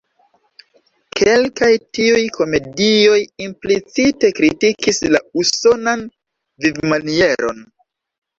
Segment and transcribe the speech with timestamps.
[1.17, 1.67] Kelkaj
[1.97, 3.19] tiuj komedioj
[3.49, 6.03] implicite kritikis la usonan
[6.67, 7.63] vivmanieron.